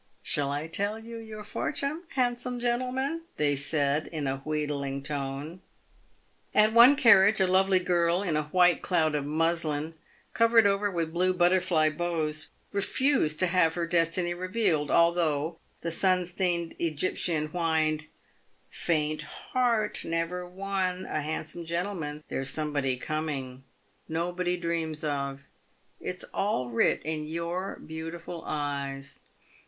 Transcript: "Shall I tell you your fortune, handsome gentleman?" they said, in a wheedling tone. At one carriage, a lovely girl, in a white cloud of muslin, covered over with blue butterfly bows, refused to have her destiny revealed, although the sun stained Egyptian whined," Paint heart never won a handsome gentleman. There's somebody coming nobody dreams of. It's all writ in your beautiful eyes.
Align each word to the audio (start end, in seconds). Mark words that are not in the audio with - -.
"Shall 0.23 0.49
I 0.49 0.65
tell 0.65 0.97
you 0.97 1.17
your 1.17 1.43
fortune, 1.43 2.05
handsome 2.15 2.59
gentleman?" 2.59 3.25
they 3.37 3.55
said, 3.55 4.07
in 4.07 4.25
a 4.25 4.37
wheedling 4.37 5.03
tone. 5.03 5.61
At 6.55 6.73
one 6.73 6.95
carriage, 6.95 7.39
a 7.39 7.45
lovely 7.45 7.77
girl, 7.77 8.23
in 8.23 8.35
a 8.35 8.45
white 8.45 8.81
cloud 8.81 9.13
of 9.13 9.27
muslin, 9.27 9.93
covered 10.33 10.65
over 10.65 10.89
with 10.89 11.13
blue 11.13 11.35
butterfly 11.35 11.91
bows, 11.91 12.49
refused 12.71 13.37
to 13.41 13.45
have 13.45 13.75
her 13.75 13.85
destiny 13.85 14.33
revealed, 14.33 14.89
although 14.89 15.59
the 15.81 15.91
sun 15.91 16.25
stained 16.25 16.73
Egyptian 16.79 17.45
whined," 17.49 18.07
Paint 18.87 19.21
heart 19.21 20.03
never 20.03 20.47
won 20.47 21.05
a 21.05 21.21
handsome 21.21 21.63
gentleman. 21.63 22.23
There's 22.27 22.49
somebody 22.49 22.97
coming 22.97 23.65
nobody 24.09 24.57
dreams 24.57 25.03
of. 25.03 25.43
It's 25.99 26.23
all 26.33 26.71
writ 26.71 27.03
in 27.05 27.27
your 27.27 27.75
beautiful 27.75 28.43
eyes. 28.47 29.19